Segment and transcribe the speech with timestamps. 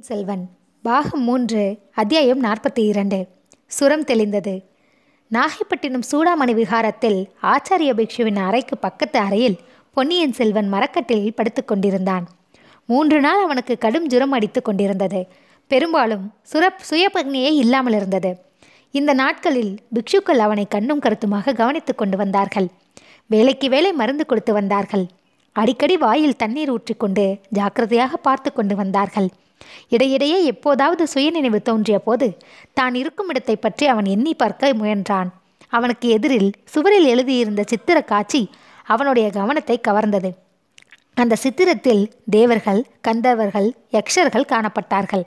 [0.00, 0.48] செல்வன்.
[0.82, 3.26] பாகம் மூன்று அத்தியாயம் நாற்பத்தி இரண்டு
[3.66, 4.62] சுரம் தெளிந்தது.
[5.32, 9.58] நாகைப்பட்டினம் சூடாமணி விகாரத்தில் ஆச்சாரிய பிக்ஷுவின் அறைக்கு பக்கத்து அறையில்
[9.94, 12.28] பொன்னியின் செல்வன் மரக்கட்டிலில் படுத்துக் கொண்டிருந்தான்.
[12.86, 15.26] மூன்று நாள் அவனுக்கு கடும் ஜுரம் அடித்து கொண்டிருந்தது.
[15.68, 18.36] பெரும்பாலும் சுரப் சுயபக்னியே இல்லாமல் இருந்தது.
[18.90, 22.68] இந்த நாட்களில் பிக்ஷுக்கள் அவனை கண்ணும் கருத்துமாக கவனித்துக் கொண்டு வந்தார்கள்.
[23.26, 25.06] வேலைக்கு வேலை மருந்து கொடுத்து வந்தார்கள்.
[25.52, 29.28] அடிக்கடி வாயில் தண்ணீர் ஊற்றிக்கொண்டு ஜாக்கிரதையாக பார்த்து கொண்டு வந்தார்கள்.
[29.88, 32.28] இடையிடையே எப்போதாவது சுயநினைவு தோன்றிய போது
[32.78, 35.30] தான் இருக்கும் இடத்தை பற்றி அவன் எண்ணி பார்க்க முயன்றான்.
[35.68, 38.42] அவனுக்கு எதிரில் சுவரில் எழுதியிருந்த சித்திர காட்சி
[38.84, 40.30] அவனுடைய கவனத்தை கவர்ந்தது.
[41.16, 45.24] அந்த சித்திரத்தில் தேவர்கள் கந்தர்வர்கள் யக்ஷர்கள் காணப்பட்டார்கள்.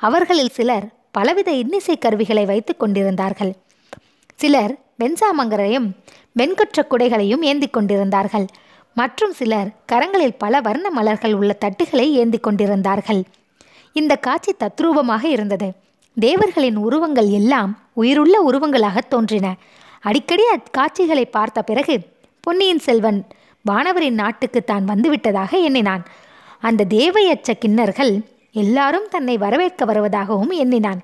[0.00, 3.52] அவர்களில் சிலர் பலவித இன்னிசை கருவிகளை வைத்து கொண்டிருந்தார்கள்.
[4.34, 5.88] சிலர் வெண்சாமங்கரையும்
[6.38, 8.46] வெண்கொற்ற குடைகளையும் ஏந்தி கொண்டிருந்தார்கள்.
[8.96, 13.20] மற்றும் சிலர் கரங்களில் பல வர்ண மலர்கள் உள்ள தட்டுகளை ஏந்தி கொண்டிருந்தார்கள்.
[13.98, 15.68] இந்த காட்சி தத்ரூபமாக இருந்தது.
[16.16, 19.46] தேவர்களின் உருவங்கள் எல்லாம் உயிருள்ள உருவங்களாக தோன்றின.
[20.08, 21.94] அடிக்கடி அக்காட்சிகளை பார்த்த பிறகு
[22.44, 23.20] பொன்னியின் செல்வன்
[23.64, 26.04] வானவரின் நாட்டுக்கு தான் வந்துவிட்டதாக எண்ணினான்.
[26.60, 28.12] அந்த தேவையற்ற கிண்ணர்கள்
[28.62, 31.00] எல்லாரும் தன்னை வரவேற்க வருவதாகவும் எண்ணினான்.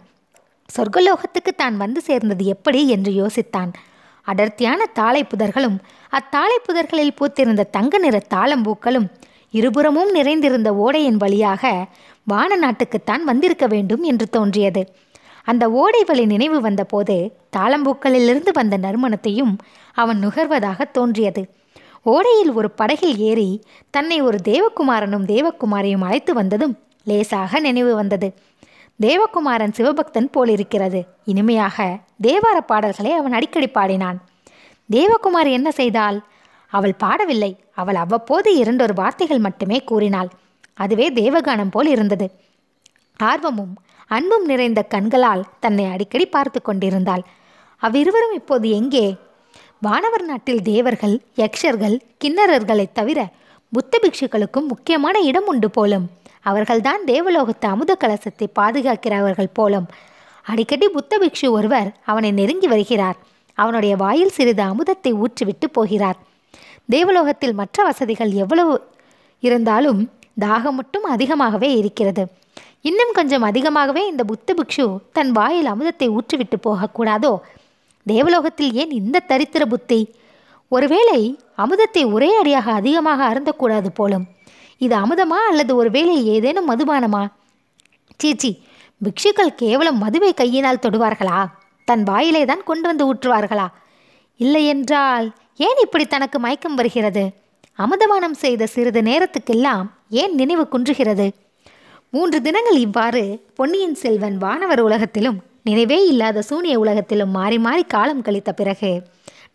[0.69, 3.73] சொர்க்கலோகத்துக்கு தான் வந்து சேர்ந்தது எப்படி என்று யோசித்தான்.
[4.27, 5.79] அடர்த்தியான தாளை புதர்களும்
[6.19, 9.09] அத்தாழை புதர்களில் பூத்திருந்த தங்க நிற தாளம்பூக்களும்
[9.55, 11.87] இருபுறமும் நிறைந்திருந்த ஓடையின் வழியாக
[12.25, 14.83] வான நாட்டுக்குத்தான் வந்திருக்க வேண்டும் என்று தோன்றியது.
[15.45, 17.17] அந்த ஓடை வழி நினைவு வந்தபோது
[17.57, 19.53] தாளம்பூக்களிலிருந்து வந்த நறுமணத்தையும்
[19.95, 21.43] அவன் நுகர்வதாக தோன்றியது.
[22.07, 23.51] ஓடையில் ஒரு படகில் ஏறி
[23.91, 28.29] தன்னை ஒரு தேவகுமாரனும் தேவகுமாரியும் அழைத்து வந்ததும் லேசாக நினைவு வந்தது.
[29.01, 31.01] தேவகுமாரன் சிவபக்தன் போலிருக்கிறது.
[31.25, 34.19] இனிமையாக தேவார பாடல்களை அவன் அடிக்கடி பாடினான்.
[34.89, 36.19] தேவகுமார் என்ன செய்தால்
[36.69, 37.57] அவள் பாடவில்லை.
[37.75, 40.29] அவள் அவ்வப்போது இரண்டொரு வார்த்தைகள் மட்டுமே கூறினாள்.
[40.75, 42.31] அதுவே தேவகானம் போல் இருந்தது.
[43.17, 43.77] ஆர்வமும்
[44.09, 47.23] அன்பும் நிறைந்த கண்களால் தன்னை அடிக்கடி பார்த்து கொண்டிருந்தாள்.
[47.77, 49.17] அவ்விருவரும் இப்போது எங்கே?
[49.81, 53.29] வானவர் நாட்டில் தேவர்கள் யக்ஷர்கள் கிண்ணறர்களைத் தவிர
[53.73, 56.11] புத்த பிக்ஷுக்களுக்கும் முக்கியமான இடம் உண்டு போலும்.
[56.41, 59.87] அவர்கள்தான் தேவலோகத்து அமுத கலசத்தை பாதுகாக்கிறவர்கள் போலும்.
[60.43, 63.17] அடிக்கடி புத்த பிக்ஷு ஒருவர் அவனை நெருங்கி வருகிறார்.
[63.55, 66.17] அவனுடைய வாயில் சிறிது அமுதத்தை ஊற்றிவிட்டு போகிறார்.
[66.89, 68.89] தேவலோகத்தில் மற்ற வசதிகள் எவ்வளவு
[69.41, 72.27] இருந்தாலும் தாகம் மட்டும் அதிகமாகவே இருக்கிறது.
[72.81, 77.39] இன்னும் கொஞ்சம் அதிகமாகவே இந்த புத்த பிக்ஷு தன் வாயில் அமுதத்தை ஊற்றிவிட்டு போகக்கூடாதோ?
[78.07, 80.15] தேவலோகத்தில் ஏன் இந்த தரித்திர புத்தி?
[80.69, 84.25] ஒருவேளை அமுதத்தை ஒரே அடியாக அதிகமாக அருந்தக்கூடாது போலும்.
[84.79, 87.27] இது அமுதமா அல்லது ஒருவேளை ஏதேனும் மதுபானமா?
[88.17, 88.63] சீச்சி
[89.05, 91.47] பிக்ஷுக்கள் கேவலம் மதுவை கையினால் தொடுவார்களா?
[91.85, 93.67] தன் வாயிலே தான் கொண்டு வந்து ஊற்றுவார்களா?
[94.41, 97.25] இல்லையென்றால் ஏன் இப்படி தனக்கு மயக்கம் வருகிறது?
[97.79, 101.27] அமுதமானம் செய்த சிறிது நேரத்துக்கெல்லாம் ஏன் நினைவு குன்றுகிறது?
[102.11, 103.23] மூன்று தினங்கள் இவ்வாறு
[103.55, 108.91] பொன்னியின் செல்வன் வானவர் உலகத்திலும் நினைவே இல்லாத சூனிய உலகத்திலும் மாறி மாறி காலம் கழித்த பிறகு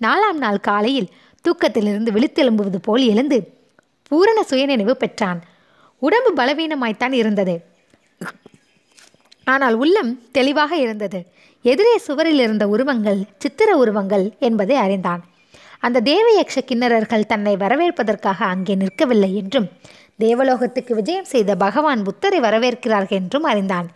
[0.01, 1.11] நாலாம் நாள் காலையில்
[1.45, 3.37] தூக்கத்திலிருந்து விழித்தெலும்புவது போல் எழுந்து
[4.11, 5.39] பூரண சுயநினைவு பெற்றான்.
[6.01, 7.55] உடம்பு பலவீனமாய்த்தான் இருந்தது.
[9.43, 11.19] ஆனால் உள்ளம் தெளிவாக இருந்தது.
[11.65, 15.21] எதிரே சுவரில் இருந்த உருவங்கள் சித்திர உருவங்கள் என்பதை அறிந்தான்.
[15.79, 19.67] அந்த தேவயக்ஷ கிண்ணறர்கள் தன்னை வரவேற்பதற்காக அங்கே நிற்கவில்லை என்றும்
[20.17, 23.87] தேவலோகத்துக்கு விஜயம் செய்த பகவான் புத்தரை வரவேற்கிறார்கள் என்றும் அறிந்தான்.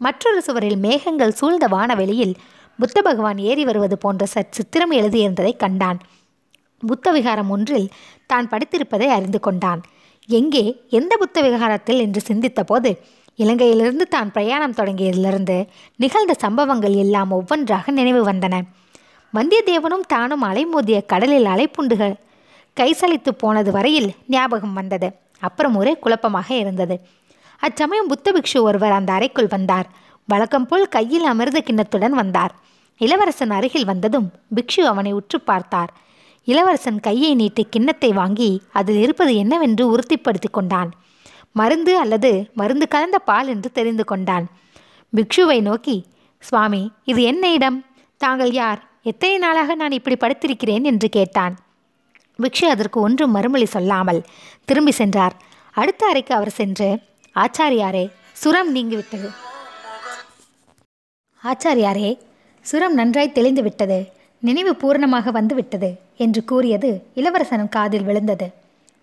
[0.00, 2.34] மற்றொரு சுவரில் மேகங்கள் சூழ்ந்த வானவெளியில்
[2.78, 5.98] புத்த பகவான் ஏறி வருவது போன்ற சற் சித்திரம் எழுதியிருந்ததை கண்டான்.
[6.82, 7.88] புத்த விகாரம் ஒன்றில்
[8.26, 9.80] தான் படித்திருப்பதை அறிந்து கொண்டான்.
[10.28, 12.90] எங்கே எந்த புத்த விகாரத்தில் என்று சிந்தித்த போது
[13.38, 15.56] இலங்கையிலிருந்து தான் பிரயாணம் தொடங்கியதிலிருந்து
[15.96, 18.54] நிகழ்ந்த சம்பவங்கள் எல்லாம் ஒவ்வொன்றாக நினைவு வந்தன.
[19.34, 22.14] வந்தியத்தேவனும் தானும் அலைமோதிய கடலில் அலைப்புண்டுகள்
[22.76, 25.08] கைசலித்து போனது வரையில் ஞாபகம் வந்தது.
[25.38, 26.96] அப்புறம் ஒரே குழப்பமாக இருந்தது.
[27.58, 29.88] அச்சமயம் புத்த பிக்ஷு ஒருவர் அந்த அறைக்குள் வந்தார்.
[30.28, 32.52] வழக்கம் போல் கையில் அமிர்த கிண்ணத்துடன் வந்தார்.
[33.00, 35.90] இளவரசன் அருகில் வந்ததும் பிக்ஷு அவனை உற்று பார்த்தார்.
[36.44, 40.90] இளவரசன் கையை நீட்டி கிண்ணத்தை வாங்கி அதில் இருப்பது என்னவென்று உறுதிப்படுத்தி கொண்டான்.
[41.56, 44.46] மருந்து அல்லது மருந்து கலந்த பால் என்று தெரிந்து கொண்டான்.
[45.12, 45.96] பிக்ஷுவை நோக்கி
[46.38, 47.78] சுவாமி இது என்ன இடம்?
[48.16, 48.80] தாங்கள் யார்?
[49.02, 50.84] எத்தனை நாளாக நான் இப்படி படுத்திருக்கிறேன்?
[50.84, 51.54] என்று கேட்டான்.
[52.42, 54.20] பிக்ஷு அதற்கு ஒன்றும் மறுமொழி சொல்லாமல்
[54.64, 55.36] திரும்பி சென்றார்.
[55.72, 56.88] அடுத்த அறைக்கு அவர் சென்று
[57.34, 59.28] ஆச்சாரியாரே சுரம் நீங்கிவிட்டது.
[61.44, 62.10] ஆச்சாரியாரே
[62.60, 63.98] சுரம் நன்றாய் தெளிந்து விட்டது
[64.40, 68.46] நினைவு பூரணமாக வந்து விட்டது என்று கூறியது இளவரசன் காதில் விழுந்தது.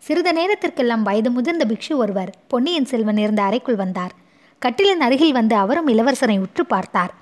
[0.06, 4.14] சிறிது நேரத்திற்கெல்லாம் வயது முதிர்ந்த பிக்ஷு ஒருவர் பொன்னியின் செல்வன் இருந்த அறைக்குள் வந்தார்.
[4.62, 7.14] கட்டிலின் அருகில் வந்து அவரும் இளவரசனை உற்று பார்த்தார்.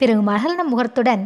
[0.00, 1.22] பிறகு மகளன முகத்துடன்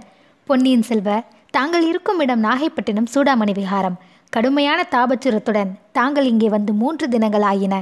[0.49, 1.09] பொன்னியின் செல்வ
[1.57, 3.97] தாங்கள் இருக்கும் இடம் நாகைப்பட்டினம் சூடாமணி விகாரம்.
[4.33, 7.75] கடுமையான தாபச்சுரத்துடன் தாங்கள் இங்கே வந்து மூன்று தினங்கள் ஆயின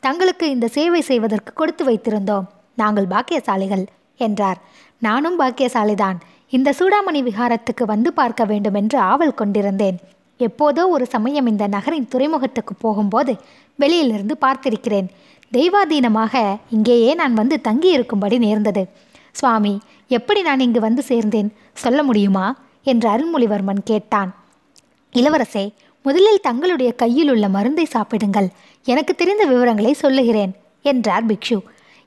[0.00, 2.48] தங்களுக்கு இந்த சேவை செய்வதற்கு கொடுத்து வைத்திருந்தோம்.
[2.82, 3.84] நாங்கள் பாக்கியசாலிகள்
[4.26, 4.58] என்றார்.
[4.98, 6.18] நானும் பாக்கியசாலிதான்.
[6.56, 9.98] இந்த சூடாமணி விகாரத்துக்கு வந்து பார்க்க வேண்டும் என்று ஆவல் கொண்டிருந்தேன்.
[10.38, 13.36] எப்போதோ ஒரு சமயம் இந்த நகரின் துறைமுகத்துக்கு போகும்போது
[13.76, 15.08] வெளியிலிருந்து பார்த்திருக்கிறேன்.
[15.52, 18.88] தெய்வாதீனமாக இங்கேயே நான் வந்து தங்கியிருக்கும்படி நேர்ந்தது.
[19.32, 21.50] சுவாமி எப்படி நான் இங்கு வந்து சேர்ந்தேன்?
[21.72, 22.56] சொல்ல முடியுமா?
[22.82, 24.34] என்று அருள்மொழிவர்மன் கேட்டான்.
[25.12, 25.72] இளவரசே
[26.02, 28.48] முதலில் தங்களுடைய கையில் உள்ள மருந்தை சாப்பிடுங்கள்.
[28.84, 30.52] எனக்கு தெரிந்த விவரங்களை சொல்லுகிறேன்
[30.82, 31.62] என்றார் பிக்ஷு.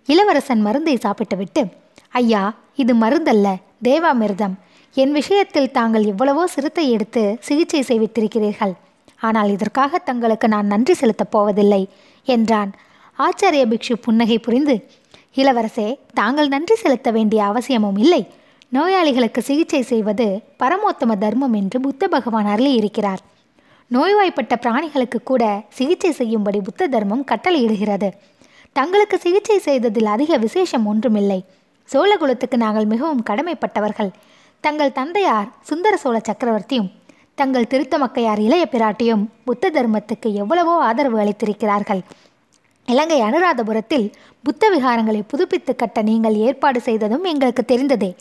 [0.06, 1.68] இளவரசன் மருந்தை சாப்பிட்டுவிட்டு
[2.12, 4.53] ஐயா இது மருந்தல்ல தேவாமிர்தம்.
[5.01, 8.71] என் விஷயத்தில் தாங்கள் எவ்வளவோ சிரத்தை எடுத்து சிகிச்சை செய்வித்திருக்கிறீர்கள்.
[9.27, 11.79] ஆனால் இதற்காக தங்களுக்கு நான் நன்றி செலுத்தப் போவதில்லை
[12.27, 12.71] என்றான்.
[13.19, 14.75] ஆச்சாரிய பிக்ஷு புன்னகை புரிந்து
[15.41, 15.88] இளவரசே
[16.19, 18.21] தாங்கள் நன்றி செலுத்த வேண்டிய அவசியமும் இல்லை.
[18.71, 20.27] நோயாளிகளுக்கு சிகிச்சை செய்வது
[20.61, 23.21] பரமோத்தம தர்மம் என்று புத்த பகவான் அருளி இருக்கிறார்
[23.91, 25.43] நோய்வாய்ப்பட்ட பிராணிகளுக்கு கூட
[25.77, 28.09] சிகிச்சை செய்யும்படி புத்த தர்மம் கட்டளையிடுகிறது.
[28.75, 31.39] தங்களுக்கு சிகிச்சை செய்ததில் அதிக விசேஷம் ஒன்றுமில்லை.
[31.89, 34.11] சோழகுலத்துக்கு நாங்கள் மிகவும் கடமைப்பட்டவர்கள்.
[34.63, 36.88] தங்கள் தந்தையார் சுந்தர சோழ சக்கரவர்த்தியும்
[37.36, 42.01] தங்கள் திருத்தமக்கையார் இளைய பிராட்டியும் புத்த தர்மத்துக்கு எவ்வளவோ ஆதரவு அளித்திருக்கிறார்கள்.
[42.88, 44.07] இலங்கை அனுராதபுரத்தில்
[44.44, 48.12] புத்த விகாரங்களை புதுப்பித்து கட்ட நீங்கள் ஏற்பாடு செய்ததும் எங்களுக்கு தெரிந்ததே.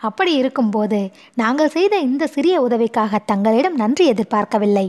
[0.00, 1.00] அப்படி இருக்கும்போது
[1.34, 4.86] நாங்கள் செய்த இந்த சிறிய உதவிக்காக தங்களிடம் நன்றி எதிர்பார்க்கவில்லை.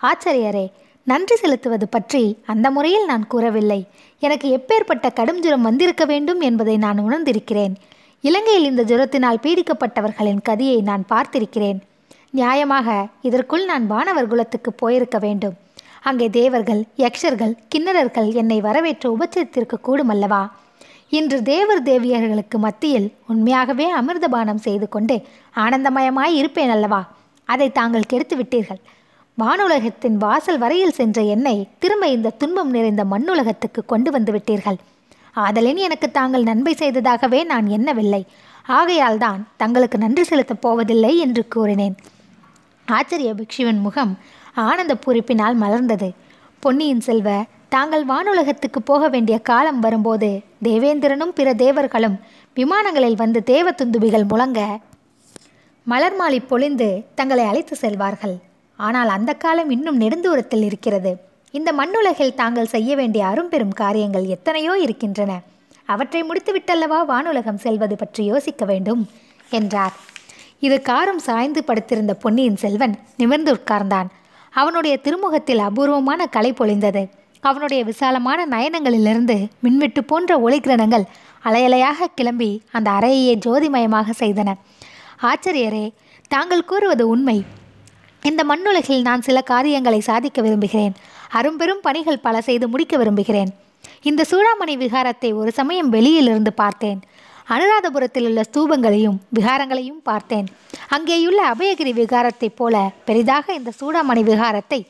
[0.00, 0.66] ஆச்சரியரே
[1.06, 3.80] நன்றி செலுத்துவது பற்றி அந்த முறையில் நான் கூறவில்லை.
[4.22, 7.76] எனக்கு எப்பேற்பட்ட கடும் ஜுரம் வந்திருக்க வேண்டும் என்பதை நான் உணர்ந்திருக்கிறேன்.
[8.28, 11.78] இலங்கையில் இந்த ஜுரத்தினால் பீடிக்கப்பட்டவர்களின் கதியை நான் பார்த்திருக்கிறேன்.
[12.38, 12.88] நியாயமாக
[13.28, 15.56] இதற்குள் நான் வானவர் குலத்துக்கு போயிருக்க வேண்டும்.
[16.08, 20.40] அங்கே தேவர்கள் யக்ஷர்கள் கிண்ணறர்கள் என்னை வரவேற்று உபச்சரித்திருக்க கூடுமல்லவா?
[21.18, 25.16] இன்று தேவர் தேவியர்களுக்கு மத்தியில் உண்மையாகவே அமிர்தபானம் செய்து கொண்டு
[25.64, 27.02] ஆனந்தமயமாய் இருப்பேன் அல்லவா
[27.48, 28.82] அதை தாங்கள் கெடுத்து விட்டீர்கள்
[29.38, 34.78] வானுலகத்தின் வாசல் வரையில் சென்ற என்னை திரும்ப இந்த துன்பம் நிறைந்த மண்ணுலகத்துக்கு கொண்டு வந்து விட்டீர்கள்.
[35.36, 38.26] ஆதலின் எனக்கு தாங்கள் நன்மை செய்ததாகவே நான் எண்ணவில்லை.
[38.66, 41.96] ஆகையால் தான் தங்களுக்கு நன்றி செலுத்தப் போவதில்லை என்று கூறினேன்.
[42.86, 44.18] ஆச்சரிய பிக்ஷுவின் முகம்
[44.54, 46.08] ஆனந்த பூரிப்பினால் மலர்ந்தது.
[46.60, 50.28] பொன்னியின் செல்வ தாங்கள் வானுலகத்துக்கு போக வேண்டிய காலம் வரும்போது
[50.64, 52.16] தேவேந்திரனும் பிற தேவர்களும்
[52.56, 54.60] விமானங்களில் வந்து தேவ துந்துபிகள் முழங்க
[55.86, 58.36] மலர்மாலை பொழிந்து தங்களை அழைத்து செல்வார்கள்.
[58.78, 61.12] ஆனால் அந்த காலம் இன்னும் நெடுந்தூரத்தில் இருக்கிறது.
[61.56, 65.32] இந்த மண்ணுலகில் தாங்கள் செய்ய வேண்டிய அரும்பெரும் காரியங்கள் எத்தனையோ இருக்கின்றன.
[65.92, 69.02] அவற்றை முடித்துவிட்டல்லவா வானுலகம் செல்வது பற்றி யோசிக்க வேண்டும்
[69.50, 69.94] என்றார்.
[70.66, 74.08] இது காரம் சாய்ந்து படுத்திருந்த பொன்னியின் செல்வன் நிமிர்ந்து உட்கார்ந்தான்.
[74.50, 77.02] அவனுடைய திருமுகத்தில் அபூர்வமான கலை பொழிந்தது.
[77.40, 81.04] அவனுடைய விசாலமான நயனங்களிலிருந்து மின்வெட்டு போன்ற ஒளிக்கிரணங்கள்
[81.44, 84.52] அலையலையாக கிளம்பி அந்த அறையையே ஜோதிமயமாக செய்தன.
[85.22, 85.86] ஆச்சரியரே
[86.34, 87.38] தாங்கள் கூறுவது உண்மை.
[88.26, 90.94] இந்த மண்ணுலகில் நான் சில காரியங்களை சாதிக்க விரும்புகிறேன்.
[91.30, 93.48] அரும்பெரும் பணிகள் பல செய்து முடிக்க விரும்புகிறேன்.
[94.02, 97.00] இந்த சூடாமணி விகாரத்தை ஒரு சமயம் வெளியிலிருந்து பார்த்தேன்.
[97.48, 100.46] அனுராதபுரத்தில் உள்ள ஸ்தூபங்களையும் விகாரங்களையும் பார்த்தேன்.
[100.90, 104.86] அங்கேயுள்ள அபயகிரி விகாரத்தைப் போல பெரிதாக இந்த சூடாமணி விகாரத்தை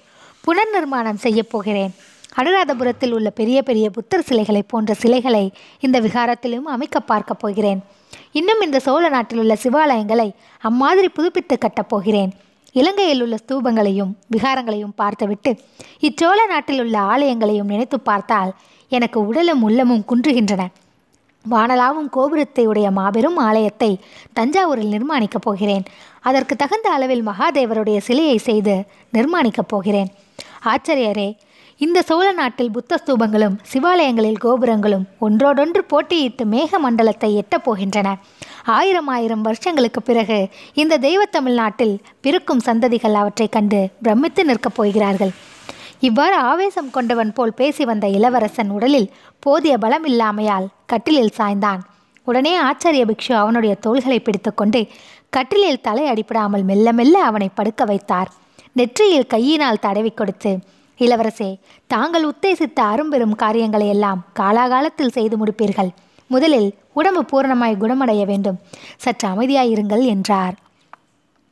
[0.46, 1.94] புனர் நிர்மாணம் செய்யப் போகிறேன்.
[2.36, 7.82] அனுராதபுரத்தில் உள்ள பெரிய பெரிய புத்தர் சிலைகளை போன்ற சிலைகளை இந்த விகாரத்திலும் அமைக்க பார்க்கப் போகிறேன்.
[8.32, 12.32] இன்னும் இந்த சோழ நாட்டில் உள்ள சிவாலயங்களை அம்மாதிரி புதுப்பித்து கட்டப் போகிறேன்.
[12.78, 15.50] இலங்கையில் உள்ள ஸ்தூபங்களையும் விகாரங்களையும் பார்த்துவிட்டு
[16.00, 18.50] இச்சோழ நாட்டில் உள்ள ஆலயங்களையும் நினைத்து பார்த்தால்
[18.88, 20.62] எனக்கு உடலும் உள்ளமும் குன்றுகின்றன.
[21.50, 23.90] வானலாவும் கோபுரத்தை உடைய மாபெரும் ஆலயத்தை
[24.40, 25.84] தஞ்சாவூரில் நிர்மாணிக்கப் போகிறேன்.
[26.20, 28.74] அதற்கு தகுந்த அளவில் மகாதேவருடைய சிலையை செய்து
[29.12, 30.10] நிர்மாணிக்கப் போகிறேன்.
[30.64, 31.28] ஆச்சரியரே
[31.78, 38.14] இந்த சோழ நாட்டில் புத்த ஸ்தூபங்களும் சிவாலயங்களில் கோபுரங்களும் ஒன்றோடொன்று போட்டியிட்டு மேக மண்டலத்தை எட்டப் போகின்றன.
[38.64, 45.32] ஆயிரம் ஆயிரம் வருஷங்களுக்கு பிறகு இந்த தெய்வ தமிழ்நாட்டில் பிறக்கும் சந்ததிகள் அவற்றை கண்டு பிரமித்து நிற்கப் போகிறார்கள்.
[46.00, 51.82] இவ்வாறு ஆவேசம் கொண்டவன் போல் பேசி வந்த இளவரசன் உடலில் போதிய பலம் இல்லாமையால் கட்டிலில் சாய்ந்தான்.
[52.24, 54.86] உடனே ஆச்சாரிய பிக்ஷு அவனுடைய தோள்களை பிடித்துக்கொண்டு
[55.30, 58.32] கட்டிலில் தலை அடிப்படாமல் மெல்ல மெல்ல அவனை படுக்க வைத்தார்.
[58.72, 60.58] நெற்றியில் கையினால் தடவி கொடுத்து
[60.98, 65.90] இளவரசே தாங்கள் உத்தேசித்த அரும்பெரும் காரியங்களை எல்லாம் காலாகாலத்தில் செய்து முடிப்பீர்கள்.
[66.26, 68.58] முதலில் உடம்பு பூரணமாய் குணமடைய வேண்டும்.
[68.96, 70.54] சற்று அமைதியாயிருங்கள் என்றார்.